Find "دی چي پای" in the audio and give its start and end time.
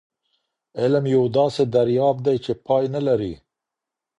2.25-2.83